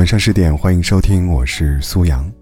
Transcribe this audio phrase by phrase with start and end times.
[0.00, 2.32] 晚上十点，欢迎收听，我是苏阳。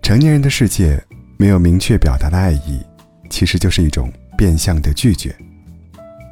[0.00, 0.98] 成年人的世界，
[1.36, 2.80] 没有明确表达的爱意，
[3.28, 5.36] 其实就是一种变相的拒绝。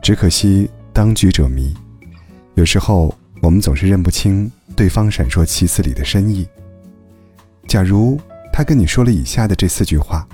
[0.03, 1.75] 只可惜当局者迷，
[2.55, 6.49] 有时候我们总是认不清对方闪烁其词里的深意。
[7.69, 8.19] 假如
[8.51, 10.27] 他跟你说了以下的这四句话，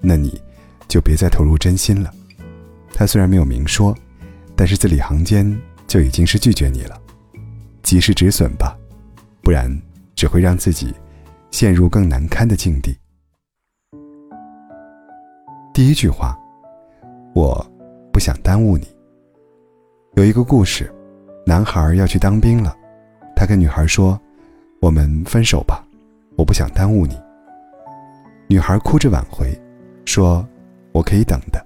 [0.00, 0.40] 那你
[0.86, 2.14] 就别再投入真心了。
[2.94, 3.92] 他虽然没有明说，
[4.54, 6.96] 但是字里行间就已经是拒绝你了。
[7.82, 8.76] 及时止损吧。
[9.42, 9.70] 不然
[10.14, 10.94] 只会让自己
[11.50, 12.96] 陷入更难堪的境地。
[15.72, 16.38] 第一句话，
[17.34, 17.64] 我
[18.12, 18.86] 不想耽误你。
[20.14, 20.92] 有一个故事，
[21.46, 22.76] 男孩要去当兵了，
[23.34, 24.20] 他跟女孩说
[24.82, 25.82] ：“我们分手吧，
[26.36, 27.18] 我不想耽误你。”
[28.48, 29.56] 女孩哭着挽回，
[30.04, 30.46] 说
[30.92, 31.64] ：“我可以等的。”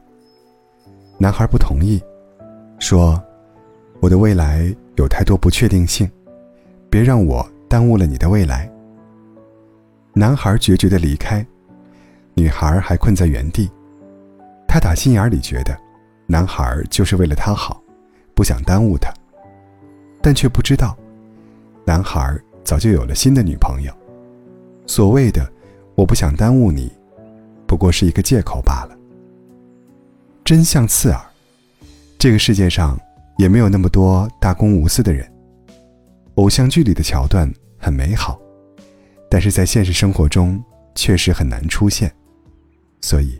[1.18, 2.00] 男孩不同意，
[2.78, 3.20] 说
[4.00, 6.08] ：“我的未来有太多不确定性，
[6.90, 8.70] 别让我。”耽误了你的未来。
[10.12, 11.44] 男孩决绝的离开，
[12.34, 13.68] 女孩还困在原地。
[14.68, 15.76] 他打心眼里觉得，
[16.28, 17.82] 男孩就是为了她好，
[18.32, 19.12] 不想耽误她，
[20.22, 20.96] 但却不知道，
[21.84, 23.92] 男孩早就有了新的女朋友。
[24.86, 25.44] 所谓的
[25.98, 26.92] “我不想耽误你”，
[27.66, 28.96] 不过是一个借口罢了。
[30.44, 31.20] 真相刺耳，
[32.20, 32.96] 这个世界上
[33.36, 35.28] 也没有那么多大公无私的人。
[36.36, 37.52] 偶像剧里的桥段。
[37.84, 38.40] 很美好，
[39.28, 40.58] 但是在现实生活中
[40.94, 42.10] 确实很难出现，
[43.02, 43.38] 所以，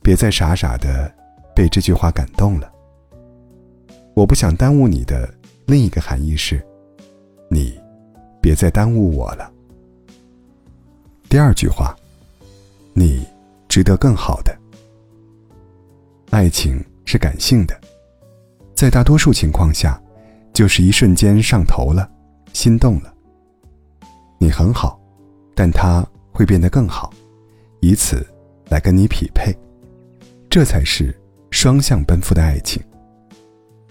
[0.00, 1.12] 别再傻傻的
[1.52, 2.72] 被这句话感动了。
[4.14, 5.28] 我不想耽误你的
[5.66, 6.64] 另一个含义是，
[7.50, 7.76] 你
[8.40, 9.52] 别再耽误我了。
[11.28, 11.92] 第二句话，
[12.94, 13.26] 你
[13.68, 14.56] 值得更好的。
[16.30, 17.76] 爱情是感性的，
[18.76, 20.00] 在大多数情况下，
[20.52, 22.08] 就是一瞬间上头了，
[22.52, 23.12] 心动了。
[24.38, 25.00] 你很好，
[25.54, 27.12] 但他会变得更好，
[27.80, 28.26] 以此
[28.68, 29.56] 来跟你匹配，
[30.50, 31.14] 这才是
[31.50, 32.82] 双向奔赴的爱情。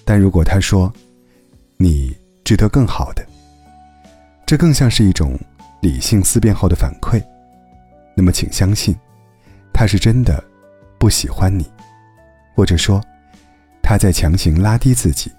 [0.04, 0.92] 但如果他说
[1.78, 3.26] 你值得更好的，
[4.46, 5.38] 这更像是一种
[5.82, 7.20] 理性思辨后的反馈，
[8.16, 8.96] 那么请相信，
[9.74, 10.44] 他是真的
[11.00, 11.66] 不喜欢你，
[12.56, 13.02] 或者说
[13.82, 15.32] 他在强行拉低自己，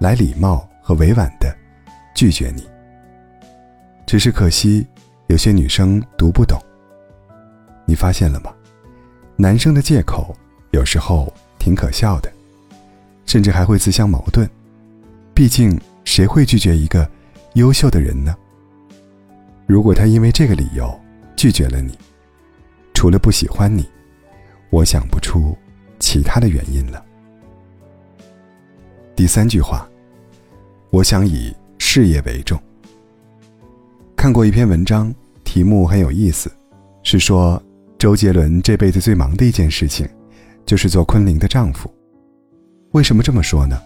[0.00, 1.56] 来礼貌和委婉的
[2.16, 2.66] 拒绝你。
[4.06, 4.86] 只是可惜，
[5.28, 6.58] 有些女生读不懂。
[7.86, 8.54] 你发现了吗？
[9.36, 10.34] 男生的借口
[10.70, 12.32] 有时候挺可笑的，
[13.26, 14.48] 甚至还会自相矛盾。
[15.34, 17.08] 毕竟，谁会拒绝一个
[17.54, 18.34] 优秀的人呢？
[19.66, 21.00] 如果他因为这个理由
[21.34, 21.98] 拒绝了你，
[22.92, 23.88] 除了不喜欢你，
[24.70, 25.56] 我想不出
[25.98, 27.04] 其他的原因了。
[29.16, 29.88] 第三句话，
[30.90, 32.60] 我想以事业为重。
[34.24, 35.14] 看过一篇文章，
[35.44, 36.50] 题目很有意思，
[37.02, 37.62] 是说
[37.98, 40.08] 周杰伦这辈子最忙的一件事情，
[40.64, 41.92] 就是做昆凌的丈夫。
[42.92, 43.78] 为什么这么说呢？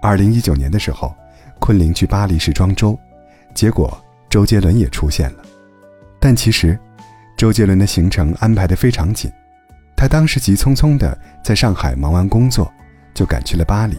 [0.00, 1.14] 二零一九年的时候，
[1.60, 2.98] 昆凌去巴黎时装周，
[3.54, 5.44] 结果周杰伦也出现了。
[6.18, 6.78] 但其实，
[7.36, 9.30] 周杰伦的行程安排的非常紧，
[9.94, 11.14] 他当时急匆匆的
[11.44, 12.72] 在上海忙完工作，
[13.12, 13.98] 就赶去了巴黎，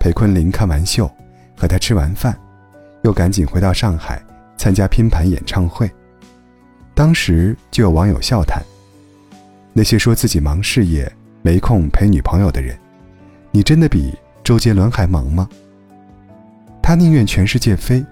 [0.00, 1.08] 陪昆凌看完秀，
[1.56, 2.36] 和他吃完饭，
[3.04, 4.20] 又赶紧回到上海。
[4.56, 5.90] 参加拼盘演唱会，
[6.94, 8.62] 当时就有网友笑谈
[9.72, 11.10] ：“那些说自己忙事业
[11.42, 12.76] 没空陪女朋友的人，
[13.50, 15.48] 你真的比周杰伦还忙吗？
[16.82, 18.04] 他宁愿全世界飞，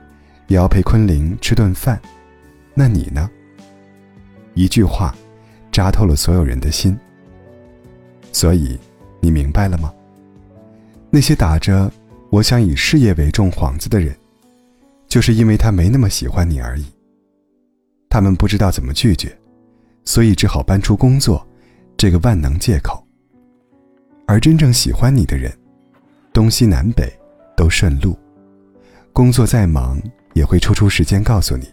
[0.49, 2.01] 也要陪昆凌吃顿饭，
[2.75, 3.31] 那你呢？”
[4.55, 5.15] 一句话，
[5.73, 6.97] 扎透了所有人的心。
[8.31, 8.79] 所以，
[9.21, 9.93] 你明白了吗？
[11.11, 11.91] 那些打着
[12.31, 14.15] “我想以事业为重”幌子的人。
[15.15, 16.85] 就是因为他没那么喜欢你而已。
[18.11, 19.33] 他们不知道怎么拒绝，
[20.05, 21.47] 所以只好搬出工作
[21.97, 23.01] 这个万能借口。
[24.27, 25.57] 而真正喜欢你的人，
[26.33, 27.17] 东西南北
[27.57, 28.19] 都顺路，
[29.13, 30.03] 工作再忙
[30.33, 31.73] 也会抽出时间告诉你：“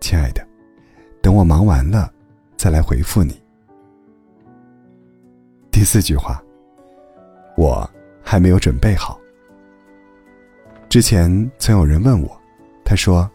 [0.00, 0.42] 亲爱的，
[1.20, 2.10] 等我忙完了
[2.56, 3.38] 再来回复你。”
[5.70, 6.42] 第四句话，
[7.54, 7.86] 我
[8.22, 9.20] 还没有准备好。
[10.88, 12.41] 之前曾有人问我。
[12.84, 13.30] 他说：“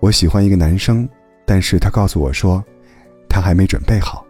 [0.00, 1.08] 我喜欢一个男生，
[1.44, 2.62] 但是他告诉我说，
[3.28, 4.24] 他还没准备好，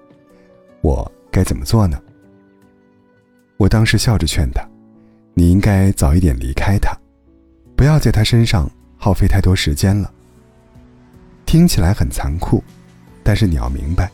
[0.83, 2.01] 我该怎么做呢？”
[3.57, 4.67] 我当时笑着劝他
[5.35, 6.97] ：“你应该早一点离开他，
[7.77, 10.13] 不要在他身上耗费太多时间了。”
[11.47, 12.63] 听起来很残酷，
[13.23, 14.11] 但是你要明白，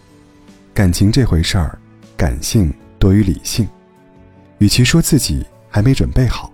[0.75, 1.79] 感情这回事儿，
[2.17, 3.67] 感性多于理性。
[4.59, 6.53] 与其说自己还没准备好，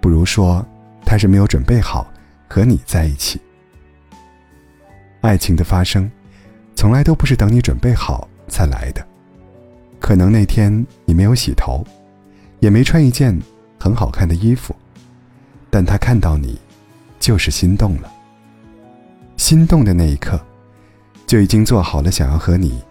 [0.00, 0.64] 不如说
[1.06, 2.06] 他是没有准备好。
[2.52, 3.40] 和你在一起，
[5.20, 6.10] 爱情的发生，
[6.74, 9.06] 从来都不是等你准备好才来的。
[10.00, 11.84] 可能那天你没有洗头，
[12.58, 13.38] 也没穿一件
[13.78, 14.74] 很好看的衣服，
[15.70, 16.58] 但他看到你，
[17.20, 18.12] 就是心动了。
[19.36, 20.44] 心动的那一刻，
[21.28, 22.82] 就已经做好了想要和你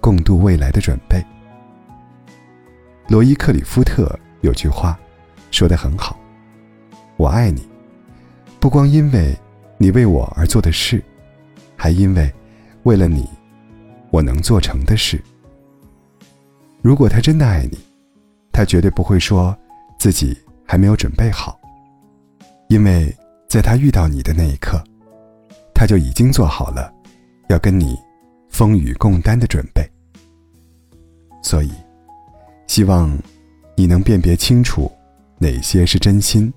[0.00, 1.24] 共度未来的准备。
[3.06, 4.98] 罗伊·克里夫特有句话，
[5.52, 6.18] 说的很好
[7.16, 7.66] ：“我爱你，
[8.60, 9.36] 不光因为
[9.76, 11.02] 你为我而做的事。”
[11.80, 12.28] 还因为，
[12.82, 13.24] 为了你，
[14.10, 15.22] 我能做成的事。
[16.82, 17.78] 如果他真的爱你，
[18.52, 19.56] 他绝对不会说
[19.96, 21.56] 自己还没有准备好，
[22.68, 23.14] 因为
[23.48, 24.82] 在他遇到你的那一刻，
[25.72, 26.92] 他就已经做好了
[27.48, 27.96] 要跟你
[28.48, 29.88] 风雨共担的准备。
[31.40, 31.70] 所以，
[32.66, 33.16] 希望
[33.76, 34.90] 你能辨别清楚
[35.38, 36.52] 哪些是真心，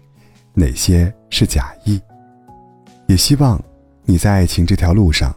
[0.54, 2.00] 哪些是假意，
[3.08, 3.62] 也希望。
[4.04, 5.34] 你在爱情这条路上，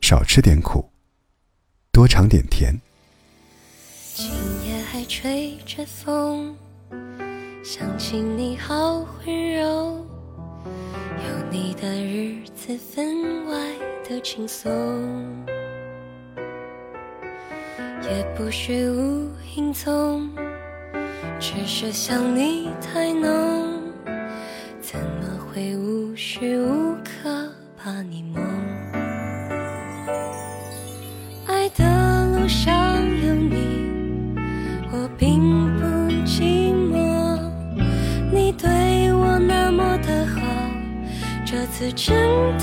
[0.00, 0.84] 少吃点苦，
[1.90, 2.72] 多尝点甜。
[4.14, 4.30] 今
[4.66, 6.54] 夜还吹着风，
[7.64, 10.06] 想起你好温柔，
[11.16, 13.56] 有你的日子分外
[14.08, 14.70] 的轻松，
[18.02, 20.30] 也不是无影踪，
[21.40, 23.69] 只是想你太浓，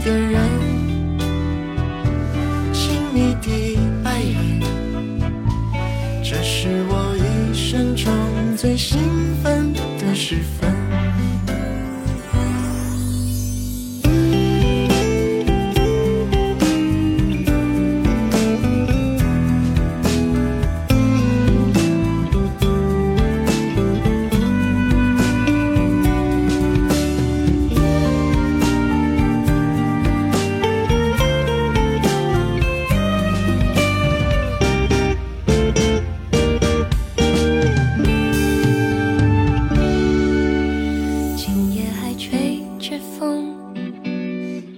[0.00, 0.49] 一个人，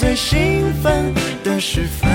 [0.00, 1.12] 最兴奋
[1.44, 2.08] 的时分